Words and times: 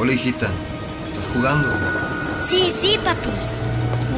Hola, 0.00 0.12
hijita. 0.12 0.48
¿Estás 1.08 1.28
jugando? 1.34 1.68
Sí, 2.40 2.70
sí, 2.70 2.96
papi. 3.02 3.30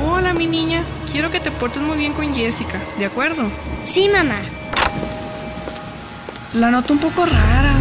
Hola, 0.04 0.34
mi 0.34 0.46
niña. 0.46 0.82
Quiero 1.10 1.30
que 1.30 1.40
te 1.40 1.50
portes 1.50 1.80
muy 1.80 1.96
bien 1.96 2.12
con 2.12 2.34
Jessica, 2.34 2.78
¿de 2.98 3.06
acuerdo? 3.06 3.44
Sí, 3.82 4.10
mamá. 4.12 4.36
La 6.52 6.70
noto 6.70 6.92
un 6.92 6.98
poco 6.98 7.24
rara. 7.24 7.72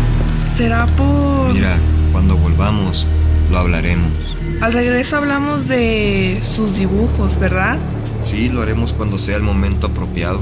¿Será 0.55 0.85
por...? 0.85 1.53
Mira, 1.53 1.77
cuando 2.13 2.37
volvamos, 2.37 3.05
lo 3.51 3.57
hablaremos. 3.57 4.37
Al 4.61 4.71
regreso 4.71 5.17
hablamos 5.17 5.67
de 5.67 6.41
sus 6.55 6.77
dibujos, 6.77 7.37
¿verdad? 7.37 7.77
Sí, 8.23 8.47
lo 8.47 8.61
haremos 8.61 8.93
cuando 8.93 9.19
sea 9.19 9.35
el 9.35 9.43
momento 9.43 9.87
apropiado. 9.87 10.41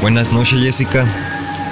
Buenas 0.00 0.32
noches, 0.32 0.58
Jessica. 0.60 1.04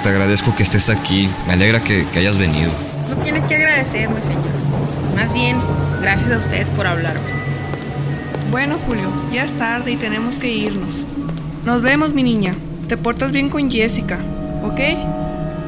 Te 0.03 0.09
agradezco 0.09 0.55
que 0.55 0.61
estés 0.61 0.89
aquí. 0.89 1.27
Me 1.47 1.53
alegra 1.53 1.83
que, 1.83 2.05
que 2.13 2.19
hayas 2.19 2.37
venido. 2.37 2.69
No 3.09 3.15
tiene 3.23 3.43
que 3.47 3.55
agradecerme, 3.55 4.21
señor. 4.21 4.43
Más 5.15 5.33
bien, 5.33 5.57
gracias 6.01 6.31
a 6.31 6.37
ustedes 6.37 6.69
por 6.69 6.85
hablarme. 6.85 7.21
Bueno, 8.51 8.77
Julio, 8.85 9.11
ya 9.33 9.43
es 9.43 9.51
tarde 9.53 9.91
y 9.91 9.95
tenemos 9.95 10.35
que 10.35 10.47
irnos. 10.51 10.89
Nos 11.65 11.81
vemos, 11.81 12.13
mi 12.13 12.21
niña. 12.21 12.53
Te 12.87 12.97
portas 12.97 13.31
bien 13.31 13.49
con 13.49 13.69
Jessica, 13.69 14.19
¿ok? 14.63 14.79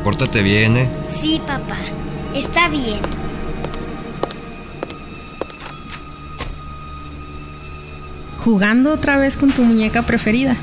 Pórtate 0.04 0.44
bien, 0.44 0.78
¿eh? 0.78 0.90
Sí, 1.08 1.42
papá. 1.46 1.78
Está 2.36 2.70
bien. 2.70 3.00
¿Jugando 8.44 8.94
otra 8.94 9.18
vez 9.18 9.36
con 9.36 9.52
tu 9.52 9.64
muñeca 9.64 10.04
preferida? 10.04 10.56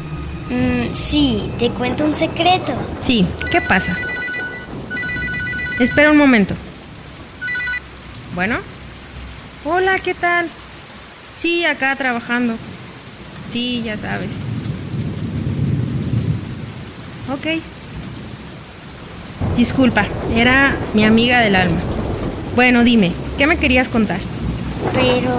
Mm, 0.51 0.93
sí, 0.93 1.51
te 1.59 1.71
cuento 1.71 2.05
un 2.05 2.15
secreto. 2.15 2.73
Sí, 2.99 3.27
¿qué 3.51 3.61
pasa? 3.61 3.95
Espera 5.79 6.11
un 6.11 6.17
momento. 6.17 6.55
Bueno. 8.35 8.57
Hola, 9.65 9.99
¿qué 9.99 10.15
tal? 10.15 10.49
Sí, 11.37 11.65
acá 11.65 11.95
trabajando. 11.97 12.55
Sí, 13.47 13.83
ya 13.85 13.97
sabes. 13.99 14.31
Ok. 17.31 17.61
Disculpa, 19.57 20.07
era 20.35 20.75
mi 20.95 21.05
amiga 21.05 21.41
del 21.41 21.57
alma. 21.57 21.81
Bueno, 22.55 22.85
dime, 22.85 23.13
¿qué 23.37 23.47
me 23.47 23.57
querías 23.57 23.89
contar? 23.89 24.21
Pero, 24.95 25.37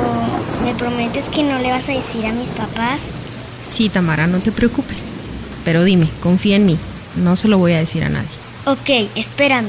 ¿me 0.63 0.73
prometes 0.75 1.30
que 1.30 1.43
no 1.43 1.57
le 1.59 1.71
vas 1.71 1.89
a 1.89 1.93
decir 1.93 2.25
a 2.25 2.31
mis 2.31 2.52
papás? 2.52 3.13
Sí, 3.70 3.89
Tamara, 3.89 4.28
no 4.28 4.39
te 4.39 4.52
preocupes. 4.52 5.06
Pero 5.66 5.84
dime, 5.84 6.09
confía 6.22 6.56
en 6.56 6.66
mí. 6.66 6.78
No 7.16 7.36
se 7.36 7.48
lo 7.48 7.58
voy 7.58 7.73
a 7.73 7.80
decir 7.80 8.03
a 8.03 8.09
nadie. 8.09 8.28
Ok, 8.66 9.09
espérame. 9.16 9.67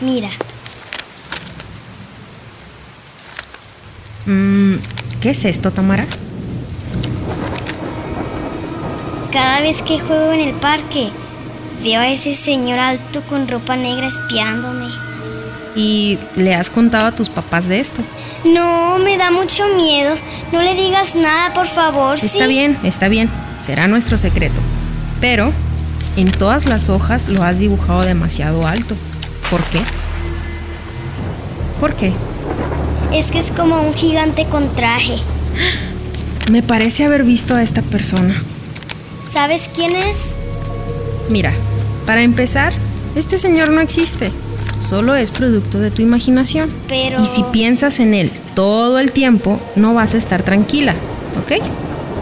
Mira, 0.00 0.28
Mm, 4.26 4.74
¿Qué 5.20 5.30
es 5.30 5.44
esto, 5.44 5.70
Tamara? 5.70 6.06
cada 9.32 9.60
vez 9.60 9.80
que 9.82 9.98
juego 10.00 10.32
en 10.32 10.40
el 10.40 10.54
parque, 10.54 11.08
veo 11.84 12.00
a 12.00 12.08
ese 12.08 12.34
señor 12.34 12.78
alto 12.80 13.22
con 13.22 13.46
ropa 13.48 13.76
negra 13.76 14.08
espiándome. 14.08 14.86
¿Y 15.76 16.18
le 16.36 16.54
has 16.54 16.68
contado 16.68 17.06
a 17.06 17.12
tus 17.12 17.28
papás 17.28 17.68
de 17.68 17.78
esto? 17.80 18.02
No, 18.44 18.98
me 18.98 19.16
da 19.16 19.30
mucho 19.30 19.64
miedo. 19.76 20.16
No 20.52 20.62
le 20.62 20.74
digas 20.74 21.14
nada, 21.14 21.54
por 21.54 21.66
favor. 21.66 22.18
Está 22.20 22.44
¿sí? 22.44 22.46
bien, 22.46 22.78
está 22.82 23.08
bien. 23.08 23.30
Será 23.62 23.86
nuestro 23.86 24.18
secreto. 24.18 24.60
Pero 25.20 25.52
en 26.16 26.32
todas 26.32 26.66
las 26.66 26.88
hojas 26.88 27.28
lo 27.28 27.44
has 27.44 27.60
dibujado 27.60 28.02
demasiado 28.02 28.66
alto. 28.66 28.96
¿Por 29.50 29.62
qué? 29.64 29.80
¿Por 31.78 31.94
qué? 31.94 32.12
Es 33.12 33.30
que 33.30 33.38
es 33.38 33.50
como 33.50 33.80
un 33.80 33.94
gigante 33.94 34.46
con 34.46 34.74
traje. 34.74 35.16
Me 36.50 36.62
parece 36.62 37.04
haber 37.04 37.22
visto 37.22 37.54
a 37.54 37.62
esta 37.62 37.82
persona. 37.82 38.42
¿Sabes 39.30 39.70
quién 39.74 39.94
es? 39.94 40.40
Mira, 41.28 41.52
para 42.06 42.22
empezar, 42.22 42.72
este 43.14 43.38
señor 43.38 43.70
no 43.70 43.80
existe. 43.80 44.32
Solo 44.80 45.14
es 45.14 45.30
producto 45.30 45.78
de 45.78 45.90
tu 45.90 46.02
imaginación. 46.02 46.70
Pero... 46.88 47.22
Y 47.22 47.26
si 47.26 47.44
piensas 47.44 48.00
en 48.00 48.14
él 48.14 48.32
todo 48.54 48.98
el 48.98 49.12
tiempo, 49.12 49.60
no 49.76 49.94
vas 49.94 50.14
a 50.14 50.18
estar 50.18 50.42
tranquila, 50.42 50.94
¿ok? 51.38 51.62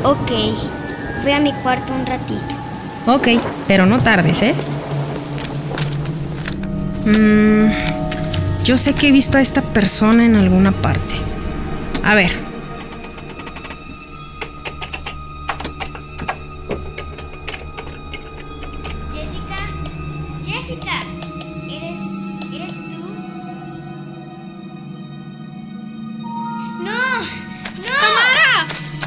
Ok. 0.05 0.31
Fui 1.23 1.33
a 1.33 1.41
mi 1.41 1.53
cuarto 1.63 1.95
un 1.95 2.05
ratito. 2.05 2.55
Ok, 3.07 3.29
pero 3.67 3.87
no 3.87 4.01
tardes, 4.01 4.43
¿eh? 4.43 4.55
Mm, 7.07 7.71
yo 8.65 8.77
sé 8.77 8.93
que 8.93 9.09
he 9.09 9.13
visto 9.13 9.39
a 9.39 9.41
esta 9.41 9.63
persona 9.63 10.27
en 10.27 10.37
alguna 10.37 10.73
parte. 10.73 11.15
A 12.05 12.15
ver. 12.15 12.31
Jessica, 19.11 19.57
Jessica, 20.45 21.01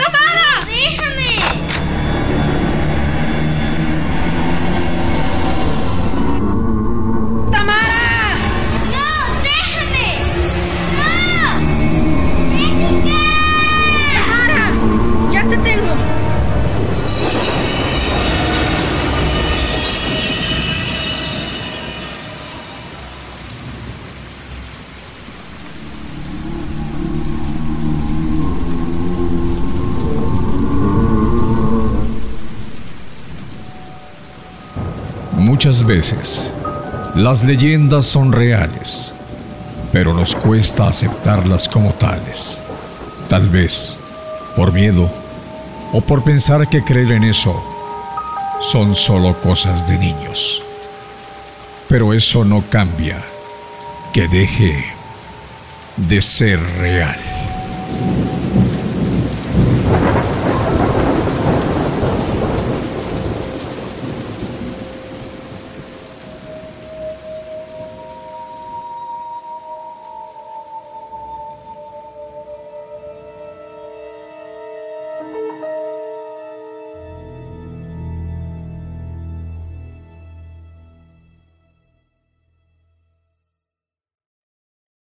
Tamara, 0.02 0.66
Tamara, 0.66 0.66
déjame. 0.66 1.41
Muchas 35.42 35.84
veces, 35.84 36.52
las 37.16 37.44
leyendas 37.44 38.06
son 38.06 38.32
reales, 38.32 39.12
pero 39.92 40.14
nos 40.14 40.36
cuesta 40.36 40.88
aceptarlas 40.88 41.68
como 41.68 41.90
tales. 41.94 42.62
Tal 43.28 43.50
vez 43.50 43.98
por 44.56 44.72
miedo 44.72 45.10
o 45.94 46.00
por 46.00 46.24
pensar 46.24 46.70
que 46.70 46.84
creer 46.84 47.14
en 47.14 47.24
eso 47.24 47.60
son 48.72 48.94
solo 48.94 49.34
cosas 49.42 49.88
de 49.88 49.98
niños. 49.98 50.62
Pero 51.90 52.14
eso 52.14 52.46
no 52.46 52.64
cambia 52.70 53.18
que 54.14 54.28
deje 54.28 54.86
de 55.98 56.22
ser 56.22 56.60
real. 56.78 57.18